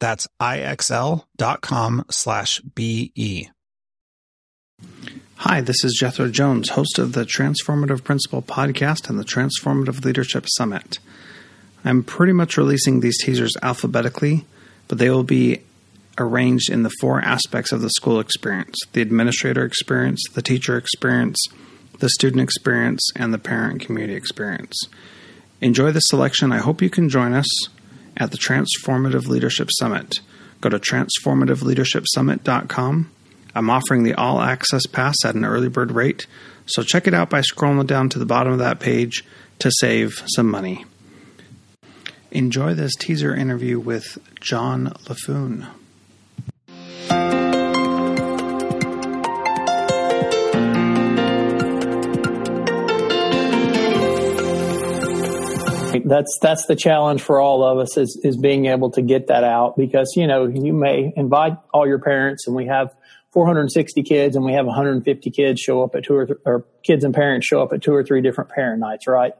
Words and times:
That's 0.00 0.28
ixl.com 0.40 2.04
slash 2.10 2.60
BE. 2.60 3.50
Hi, 5.36 5.60
this 5.60 5.84
is 5.84 5.96
Jethro 5.98 6.28
Jones, 6.28 6.70
host 6.70 6.98
of 6.98 7.12
the 7.12 7.24
Transformative 7.24 8.04
Principal 8.04 8.42
podcast 8.42 9.08
and 9.08 9.18
the 9.18 9.24
Transformative 9.24 10.04
Leadership 10.04 10.46
Summit. 10.56 10.98
I'm 11.84 12.02
pretty 12.02 12.32
much 12.32 12.56
releasing 12.56 13.00
these 13.00 13.22
teasers 13.22 13.56
alphabetically, 13.62 14.46
but 14.86 14.98
they 14.98 15.10
will 15.10 15.24
be 15.24 15.62
arranged 16.18 16.70
in 16.70 16.82
the 16.82 16.90
four 17.00 17.20
aspects 17.20 17.70
of 17.70 17.80
the 17.80 17.90
school 17.90 18.18
experience 18.18 18.76
the 18.92 19.02
administrator 19.02 19.64
experience, 19.64 20.20
the 20.34 20.42
teacher 20.42 20.76
experience, 20.76 21.38
the 22.00 22.08
student 22.08 22.42
experience, 22.42 23.08
and 23.16 23.32
the 23.32 23.38
parent 23.38 23.80
community 23.80 24.14
experience. 24.14 24.76
Enjoy 25.60 25.90
the 25.90 26.00
selection. 26.00 26.52
I 26.52 26.58
hope 26.58 26.82
you 26.82 26.90
can 26.90 27.08
join 27.08 27.32
us 27.32 27.48
at 28.18 28.32
the 28.32 28.36
Transformative 28.36 29.26
Leadership 29.26 29.70
Summit. 29.78 30.20
Go 30.60 30.68
to 30.68 30.78
transformativeleadershipsummit.com. 30.78 33.10
I'm 33.54 33.70
offering 33.70 34.02
the 34.02 34.12
all 34.14 34.42
access 34.42 34.84
pass 34.86 35.24
at 35.24 35.34
an 35.34 35.44
early 35.44 35.68
bird 35.68 35.90
rate, 35.92 36.26
so 36.66 36.82
check 36.82 37.06
it 37.06 37.14
out 37.14 37.30
by 37.30 37.40
scrolling 37.40 37.86
down 37.86 38.08
to 38.10 38.18
the 38.18 38.26
bottom 38.26 38.52
of 38.52 38.58
that 38.58 38.80
page 38.80 39.24
to 39.60 39.70
save 39.80 40.22
some 40.34 40.50
money. 40.50 40.84
Enjoy 42.30 42.74
this 42.74 42.94
teaser 42.94 43.34
interview 43.34 43.80
with 43.80 44.18
Jon 44.40 44.88
Laffoon. 45.04 45.66
That's 56.04 56.38
that's 56.40 56.66
the 56.66 56.76
challenge 56.76 57.22
for 57.22 57.40
all 57.40 57.64
of 57.64 57.78
us 57.78 57.96
is 57.96 58.20
is 58.22 58.36
being 58.36 58.66
able 58.66 58.90
to 58.90 59.02
get 59.02 59.28
that 59.28 59.44
out 59.44 59.76
because 59.76 60.12
you 60.16 60.26
know 60.26 60.46
you 60.46 60.72
may 60.72 61.12
invite 61.16 61.56
all 61.72 61.86
your 61.86 61.98
parents 61.98 62.46
and 62.46 62.56
we 62.56 62.66
have 62.66 62.94
460 63.32 64.02
kids 64.02 64.36
and 64.36 64.44
we 64.44 64.52
have 64.52 64.66
150 64.66 65.30
kids 65.30 65.60
show 65.60 65.82
up 65.82 65.94
at 65.94 66.04
two 66.04 66.14
or, 66.14 66.26
th- 66.26 66.38
or 66.44 66.66
kids 66.82 67.04
and 67.04 67.14
parents 67.14 67.46
show 67.46 67.62
up 67.62 67.72
at 67.72 67.82
two 67.82 67.94
or 67.94 68.02
three 68.02 68.20
different 68.22 68.50
parent 68.50 68.80
nights 68.80 69.06
right? 69.06 69.32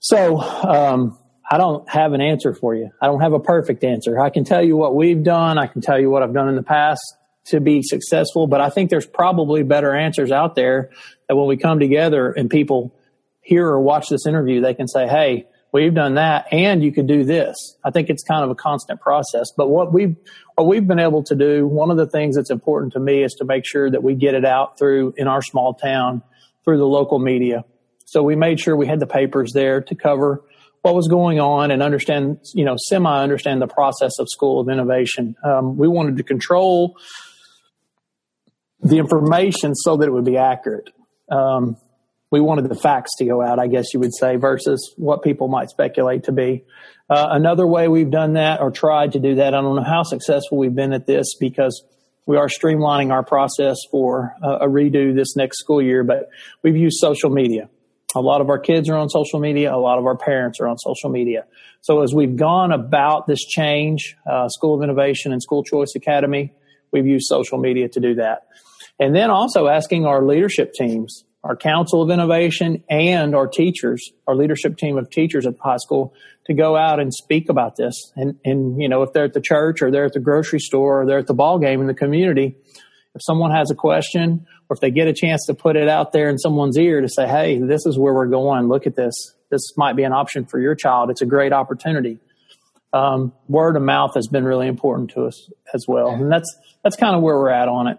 So 0.00 0.40
um, 0.40 1.18
i 1.50 1.58
don't 1.58 1.88
have 1.88 2.12
an 2.12 2.20
answer 2.20 2.54
for 2.54 2.74
you. 2.74 2.90
I 3.00 3.06
don't 3.06 3.20
have 3.20 3.32
a 3.32 3.40
perfect 3.40 3.84
answer. 3.84 4.18
I 4.20 4.30
can 4.30 4.44
tell 4.44 4.64
you 4.64 4.76
what 4.76 4.94
we've 4.94 5.22
done. 5.22 5.58
I 5.58 5.66
can 5.66 5.80
tell 5.80 6.00
you 6.00 6.10
what 6.10 6.22
i've 6.22 6.34
done 6.34 6.48
in 6.48 6.56
the 6.56 6.62
past 6.62 7.02
to 7.44 7.60
be 7.60 7.82
successful 7.82 8.46
but 8.46 8.60
i 8.60 8.70
think 8.70 8.88
there's 8.88 9.06
probably 9.06 9.64
better 9.64 9.92
answers 9.94 10.30
out 10.30 10.54
there 10.54 10.90
that 11.28 11.34
when 11.34 11.48
we 11.48 11.56
come 11.56 11.80
together 11.80 12.30
and 12.30 12.48
people 12.48 12.94
hear 13.42 13.66
or 13.66 13.80
watch 13.80 14.08
this 14.08 14.26
interview, 14.26 14.60
they 14.60 14.74
can 14.74 14.88
say, 14.88 15.06
Hey, 15.06 15.46
we've 15.72 15.94
done 15.94 16.14
that 16.14 16.46
and 16.52 16.82
you 16.82 16.92
could 16.92 17.06
do 17.06 17.24
this. 17.24 17.76
I 17.84 17.90
think 17.90 18.10
it's 18.10 18.22
kind 18.22 18.44
of 18.44 18.50
a 18.50 18.54
constant 18.54 19.00
process. 19.00 19.48
But 19.56 19.68
what 19.68 19.92
we've, 19.92 20.16
what 20.54 20.66
we've 20.66 20.86
been 20.86 20.98
able 20.98 21.24
to 21.24 21.34
do, 21.34 21.66
one 21.66 21.90
of 21.90 21.96
the 21.96 22.06
things 22.06 22.36
that's 22.36 22.50
important 22.50 22.92
to 22.92 23.00
me 23.00 23.22
is 23.22 23.32
to 23.38 23.44
make 23.44 23.64
sure 23.66 23.90
that 23.90 24.02
we 24.02 24.14
get 24.14 24.34
it 24.34 24.44
out 24.44 24.78
through 24.78 25.14
in 25.16 25.26
our 25.26 25.42
small 25.42 25.74
town 25.74 26.22
through 26.64 26.78
the 26.78 26.86
local 26.86 27.18
media. 27.18 27.64
So 28.06 28.22
we 28.22 28.36
made 28.36 28.60
sure 28.60 28.76
we 28.76 28.86
had 28.86 29.00
the 29.00 29.06
papers 29.06 29.52
there 29.52 29.80
to 29.80 29.94
cover 29.94 30.42
what 30.82 30.94
was 30.94 31.08
going 31.08 31.40
on 31.40 31.70
and 31.70 31.82
understand, 31.82 32.40
you 32.54 32.64
know, 32.64 32.76
semi 32.76 33.22
understand 33.22 33.62
the 33.62 33.68
process 33.68 34.18
of 34.18 34.28
School 34.28 34.60
of 34.60 34.68
Innovation. 34.68 35.36
Um, 35.44 35.76
we 35.76 35.88
wanted 35.88 36.16
to 36.18 36.22
control 36.24 36.96
the 38.80 38.98
information 38.98 39.74
so 39.74 39.96
that 39.96 40.08
it 40.08 40.10
would 40.10 40.24
be 40.24 40.36
accurate. 40.36 40.90
Um, 41.30 41.76
we 42.32 42.40
wanted 42.40 42.68
the 42.68 42.74
facts 42.74 43.10
to 43.18 43.26
go 43.26 43.42
out, 43.42 43.58
I 43.58 43.66
guess 43.68 43.92
you 43.92 44.00
would 44.00 44.14
say, 44.14 44.36
versus 44.36 44.94
what 44.96 45.22
people 45.22 45.48
might 45.48 45.68
speculate 45.68 46.24
to 46.24 46.32
be. 46.32 46.64
Uh, 47.10 47.28
another 47.30 47.66
way 47.66 47.88
we've 47.88 48.10
done 48.10 48.32
that 48.32 48.60
or 48.62 48.70
tried 48.70 49.12
to 49.12 49.20
do 49.20 49.34
that, 49.34 49.54
I 49.54 49.60
don't 49.60 49.76
know 49.76 49.84
how 49.84 50.02
successful 50.02 50.56
we've 50.56 50.74
been 50.74 50.94
at 50.94 51.06
this 51.06 51.34
because 51.38 51.84
we 52.26 52.38
are 52.38 52.48
streamlining 52.48 53.12
our 53.12 53.22
process 53.22 53.76
for 53.90 54.34
uh, 54.42 54.60
a 54.62 54.66
redo 54.66 55.14
this 55.14 55.36
next 55.36 55.58
school 55.58 55.82
year, 55.82 56.04
but 56.04 56.30
we've 56.62 56.76
used 56.76 56.96
social 56.98 57.28
media. 57.28 57.68
A 58.14 58.20
lot 58.20 58.40
of 58.40 58.48
our 58.48 58.58
kids 58.58 58.88
are 58.88 58.96
on 58.96 59.10
social 59.10 59.38
media. 59.38 59.74
A 59.74 59.76
lot 59.76 59.98
of 59.98 60.06
our 60.06 60.16
parents 60.16 60.58
are 60.58 60.68
on 60.68 60.78
social 60.78 61.10
media. 61.10 61.44
So 61.82 62.02
as 62.02 62.14
we've 62.14 62.36
gone 62.36 62.72
about 62.72 63.26
this 63.26 63.40
change, 63.40 64.16
uh, 64.26 64.48
School 64.48 64.74
of 64.74 64.82
Innovation 64.82 65.32
and 65.32 65.42
School 65.42 65.64
Choice 65.64 65.94
Academy, 65.96 66.54
we've 66.92 67.06
used 67.06 67.26
social 67.26 67.58
media 67.58 67.88
to 67.90 68.00
do 68.00 68.14
that. 68.14 68.46
And 68.98 69.14
then 69.14 69.30
also 69.30 69.66
asking 69.66 70.06
our 70.06 70.24
leadership 70.24 70.72
teams 70.72 71.24
our 71.44 71.56
Council 71.56 72.02
of 72.02 72.10
Innovation, 72.10 72.84
and 72.88 73.34
our 73.34 73.48
teachers, 73.48 74.12
our 74.28 74.36
leadership 74.36 74.76
team 74.76 74.96
of 74.96 75.10
teachers 75.10 75.46
at 75.46 75.56
the 75.56 75.62
high 75.62 75.76
school 75.76 76.14
to 76.46 76.54
go 76.54 76.76
out 76.76 77.00
and 77.00 77.12
speak 77.12 77.48
about 77.48 77.76
this. 77.76 78.12
And, 78.14 78.38
and, 78.44 78.80
you 78.80 78.88
know, 78.88 79.02
if 79.02 79.12
they're 79.12 79.24
at 79.24 79.32
the 79.32 79.40
church 79.40 79.82
or 79.82 79.90
they're 79.90 80.04
at 80.04 80.12
the 80.12 80.20
grocery 80.20 80.60
store 80.60 81.02
or 81.02 81.06
they're 81.06 81.18
at 81.18 81.26
the 81.26 81.34
ball 81.34 81.58
game 81.58 81.80
in 81.80 81.86
the 81.86 81.94
community, 81.94 82.56
if 83.14 83.20
someone 83.22 83.50
has 83.50 83.70
a 83.70 83.74
question 83.74 84.46
or 84.68 84.74
if 84.74 84.80
they 84.80 84.90
get 84.90 85.08
a 85.08 85.12
chance 85.12 85.44
to 85.46 85.54
put 85.54 85.76
it 85.76 85.88
out 85.88 86.12
there 86.12 86.28
in 86.28 86.38
someone's 86.38 86.78
ear 86.78 87.00
to 87.00 87.08
say, 87.08 87.26
Hey, 87.26 87.58
this 87.58 87.86
is 87.86 87.98
where 87.98 88.14
we're 88.14 88.26
going. 88.26 88.68
Look 88.68 88.86
at 88.86 88.96
this. 88.96 89.14
This 89.50 89.76
might 89.76 89.96
be 89.96 90.04
an 90.04 90.12
option 90.12 90.46
for 90.46 90.58
your 90.58 90.74
child. 90.74 91.10
It's 91.10 91.22
a 91.22 91.26
great 91.26 91.52
opportunity. 91.52 92.18
Um, 92.92 93.32
word 93.48 93.76
of 93.76 93.82
mouth 93.82 94.14
has 94.14 94.28
been 94.28 94.44
really 94.44 94.66
important 94.66 95.10
to 95.10 95.24
us 95.24 95.50
as 95.74 95.84
well. 95.88 96.10
And 96.10 96.30
that's, 96.30 96.54
that's 96.82 96.96
kind 96.96 97.14
of 97.14 97.22
where 97.22 97.36
we're 97.36 97.50
at 97.50 97.68
on 97.68 97.86
it. 97.86 97.98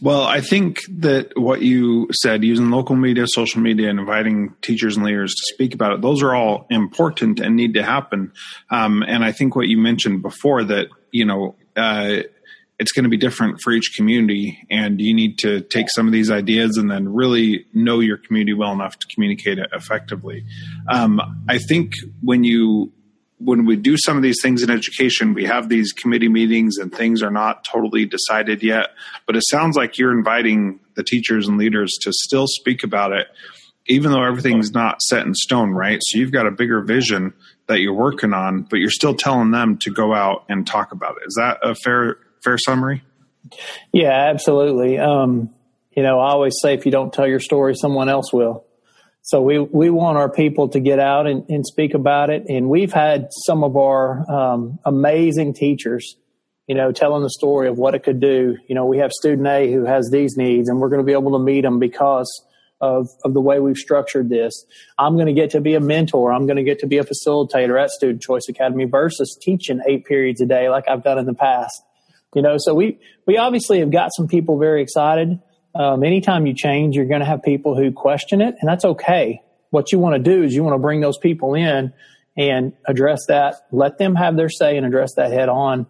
Well, 0.00 0.22
I 0.22 0.40
think 0.40 0.80
that 1.00 1.32
what 1.36 1.60
you 1.60 2.08
said, 2.12 2.44
using 2.44 2.70
local 2.70 2.94
media, 2.94 3.24
social 3.26 3.60
media, 3.60 3.90
and 3.90 3.98
inviting 3.98 4.54
teachers 4.62 4.96
and 4.96 5.04
leaders 5.04 5.34
to 5.34 5.54
speak 5.54 5.74
about 5.74 5.92
it, 5.92 6.02
those 6.02 6.22
are 6.22 6.34
all 6.34 6.66
important 6.70 7.40
and 7.40 7.56
need 7.56 7.74
to 7.74 7.82
happen. 7.82 8.32
Um, 8.70 9.02
and 9.02 9.24
I 9.24 9.32
think 9.32 9.56
what 9.56 9.66
you 9.66 9.76
mentioned 9.76 10.22
before 10.22 10.62
that, 10.64 10.88
you 11.10 11.24
know, 11.24 11.56
uh, 11.76 12.22
it's 12.78 12.92
going 12.92 13.02
to 13.02 13.08
be 13.08 13.16
different 13.16 13.60
for 13.60 13.72
each 13.72 13.94
community, 13.96 14.64
and 14.70 15.00
you 15.00 15.12
need 15.12 15.38
to 15.38 15.62
take 15.62 15.90
some 15.90 16.06
of 16.06 16.12
these 16.12 16.30
ideas 16.30 16.76
and 16.76 16.88
then 16.88 17.12
really 17.12 17.66
know 17.74 17.98
your 17.98 18.18
community 18.18 18.54
well 18.54 18.70
enough 18.70 18.96
to 19.00 19.06
communicate 19.08 19.58
it 19.58 19.68
effectively. 19.72 20.44
Um, 20.88 21.20
I 21.48 21.58
think 21.58 21.94
when 22.22 22.44
you 22.44 22.92
when 23.38 23.64
we 23.64 23.76
do 23.76 23.96
some 23.96 24.16
of 24.16 24.22
these 24.22 24.38
things 24.42 24.62
in 24.62 24.70
education, 24.70 25.34
we 25.34 25.44
have 25.44 25.68
these 25.68 25.92
committee 25.92 26.28
meetings 26.28 26.76
and 26.76 26.92
things 26.92 27.22
are 27.22 27.30
not 27.30 27.64
totally 27.64 28.04
decided 28.04 28.62
yet. 28.62 28.90
But 29.26 29.36
it 29.36 29.42
sounds 29.48 29.76
like 29.76 29.98
you're 29.98 30.16
inviting 30.16 30.80
the 30.94 31.04
teachers 31.04 31.46
and 31.46 31.56
leaders 31.56 31.92
to 32.02 32.12
still 32.12 32.46
speak 32.48 32.82
about 32.82 33.12
it, 33.12 33.28
even 33.86 34.10
though 34.10 34.24
everything's 34.24 34.72
not 34.72 35.00
set 35.02 35.24
in 35.24 35.34
stone, 35.34 35.70
right? 35.70 36.00
So 36.02 36.18
you've 36.18 36.32
got 36.32 36.46
a 36.46 36.50
bigger 36.50 36.82
vision 36.82 37.32
that 37.68 37.80
you're 37.80 37.94
working 37.94 38.32
on, 38.32 38.62
but 38.62 38.78
you're 38.78 38.90
still 38.90 39.14
telling 39.14 39.52
them 39.52 39.78
to 39.78 39.90
go 39.92 40.12
out 40.12 40.44
and 40.48 40.66
talk 40.66 40.90
about 40.90 41.16
it. 41.22 41.26
Is 41.28 41.34
that 41.38 41.58
a 41.62 41.74
fair 41.74 42.18
fair 42.42 42.58
summary? 42.58 43.02
Yeah, 43.92 44.30
absolutely. 44.30 44.98
Um, 44.98 45.50
you 45.92 46.02
know, 46.02 46.18
I 46.18 46.30
always 46.30 46.54
say 46.60 46.74
if 46.74 46.86
you 46.86 46.92
don't 46.92 47.12
tell 47.12 47.26
your 47.26 47.40
story, 47.40 47.74
someone 47.74 48.08
else 48.08 48.32
will. 48.32 48.64
So 49.28 49.42
we, 49.42 49.58
we 49.58 49.90
want 49.90 50.16
our 50.16 50.30
people 50.30 50.70
to 50.70 50.80
get 50.80 50.98
out 50.98 51.26
and, 51.26 51.44
and 51.50 51.66
speak 51.66 51.92
about 51.92 52.30
it. 52.30 52.44
And 52.48 52.70
we've 52.70 52.94
had 52.94 53.28
some 53.44 53.62
of 53.62 53.76
our 53.76 54.24
um, 54.30 54.78
amazing 54.86 55.52
teachers, 55.52 56.16
you 56.66 56.74
know, 56.74 56.92
telling 56.92 57.22
the 57.22 57.28
story 57.28 57.68
of 57.68 57.76
what 57.76 57.94
it 57.94 58.04
could 58.04 58.20
do. 58.20 58.56
You 58.66 58.74
know, 58.74 58.86
we 58.86 58.96
have 58.96 59.12
student 59.12 59.46
A 59.46 59.70
who 59.70 59.84
has 59.84 60.08
these 60.10 60.38
needs 60.38 60.70
and 60.70 60.80
we're 60.80 60.88
going 60.88 61.02
to 61.02 61.04
be 61.04 61.12
able 61.12 61.32
to 61.32 61.38
meet 61.38 61.60
them 61.60 61.78
because 61.78 62.42
of, 62.80 63.06
of 63.22 63.34
the 63.34 63.40
way 63.42 63.60
we've 63.60 63.76
structured 63.76 64.30
this. 64.30 64.64
I'm 64.96 65.16
going 65.16 65.26
to 65.26 65.34
get 65.34 65.50
to 65.50 65.60
be 65.60 65.74
a 65.74 65.80
mentor. 65.80 66.32
I'm 66.32 66.46
going 66.46 66.56
to 66.56 66.62
get 66.62 66.78
to 66.78 66.86
be 66.86 66.96
a 66.96 67.04
facilitator 67.04 67.78
at 67.78 67.90
Student 67.90 68.22
Choice 68.22 68.48
Academy 68.48 68.86
versus 68.86 69.38
teaching 69.38 69.82
eight 69.86 70.06
periods 70.06 70.40
a 70.40 70.46
day 70.46 70.70
like 70.70 70.88
I've 70.88 71.04
done 71.04 71.18
in 71.18 71.26
the 71.26 71.34
past. 71.34 71.82
You 72.34 72.40
know, 72.40 72.56
so 72.56 72.72
we, 72.72 72.98
we 73.26 73.36
obviously 73.36 73.80
have 73.80 73.90
got 73.90 74.08
some 74.16 74.26
people 74.26 74.58
very 74.58 74.80
excited. 74.80 75.38
Um, 75.78 76.02
anytime 76.02 76.44
you 76.44 76.54
change, 76.54 76.96
you're 76.96 77.06
going 77.06 77.20
to 77.20 77.26
have 77.26 77.42
people 77.42 77.76
who 77.76 77.92
question 77.92 78.40
it, 78.40 78.56
and 78.60 78.68
that's 78.68 78.84
okay. 78.84 79.40
What 79.70 79.92
you 79.92 80.00
want 80.00 80.16
to 80.16 80.18
do 80.18 80.42
is 80.42 80.52
you 80.52 80.64
want 80.64 80.74
to 80.74 80.80
bring 80.80 81.00
those 81.00 81.18
people 81.18 81.54
in 81.54 81.92
and 82.36 82.72
address 82.86 83.26
that, 83.28 83.54
let 83.70 83.96
them 83.96 84.16
have 84.16 84.36
their 84.36 84.48
say 84.48 84.76
and 84.76 84.84
address 84.84 85.14
that 85.16 85.32
head 85.32 85.48
on 85.48 85.86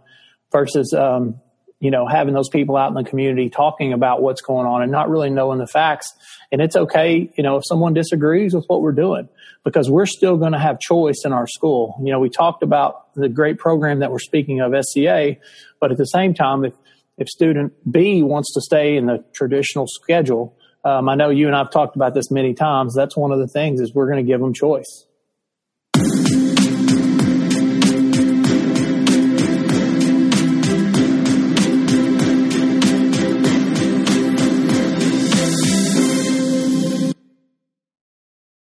versus, 0.53 0.93
um, 0.93 1.41
you 1.81 1.91
know, 1.91 2.07
having 2.07 2.35
those 2.35 2.49
people 2.51 2.77
out 2.77 2.89
in 2.89 2.95
the 2.95 3.09
community 3.09 3.49
talking 3.49 3.93
about 3.93 4.21
what's 4.21 4.43
going 4.43 4.67
on 4.67 4.83
and 4.83 4.93
not 4.93 5.09
really 5.09 5.31
knowing 5.31 5.59
the 5.59 5.67
facts. 5.67 6.13
And 6.53 6.61
it's 6.61 6.77
okay, 6.77 7.31
you 7.37 7.43
know, 7.43 7.57
if 7.57 7.63
someone 7.67 7.95
disagrees 7.95 8.55
with 8.55 8.65
what 8.67 8.83
we're 8.83 8.93
doing 8.93 9.29
because 9.65 9.91
we're 9.91 10.07
still 10.07 10.37
going 10.37 10.53
to 10.53 10.59
have 10.59 10.81
choice 10.81 11.23
in 11.25 11.33
our 11.33 11.47
school. 11.47 12.01
You 12.03 12.13
know, 12.13 12.21
we 12.21 12.31
talked 12.31 12.63
about 12.63 13.15
the 13.15 13.29
great 13.29 13.59
program 13.59 14.01
that 14.01 14.11
we're 14.11 14.19
speaking 14.19 14.61
of, 14.61 14.73
SCA, 14.85 15.37
but 15.81 15.93
at 15.93 15.99
the 15.99 16.07
same 16.07 16.35
time, 16.35 16.65
if, 16.65 16.75
if 17.19 17.29
student 17.29 17.73
B 17.91 18.23
wants 18.23 18.55
to 18.55 18.61
stay 18.61 18.97
in 18.97 19.07
the 19.07 19.25
traditional 19.35 19.87
schedule, 19.89 20.57
um, 20.85 21.09
I 21.09 21.17
know 21.17 21.31
you 21.31 21.49
and 21.49 21.57
I've 21.57 21.71
talked 21.71 21.97
about 21.97 22.15
this 22.15 22.31
many 22.31 22.55
times. 22.55 22.95
That's 22.95 23.17
one 23.17 23.33
of 23.33 23.41
the 23.41 23.49
things 23.49 23.81
is 23.81 23.93
we're 23.93 24.07
going 24.07 24.25
to 24.25 24.31
give 24.31 24.41
them 24.41 24.55
choice. 24.55 25.05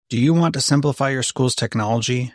Do 0.10 0.18
you 0.18 0.34
want 0.34 0.56
to 0.56 0.62
simplify 0.62 1.12
your 1.12 1.22
school's 1.22 1.54
technology, 1.54 2.34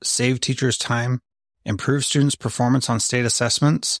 save 0.00 0.38
teachers 0.38 0.78
time, 0.78 1.18
improve 1.64 2.04
students' 2.04 2.36
performance 2.36 2.88
on 2.88 3.00
state 3.00 3.24
assessments? 3.24 4.00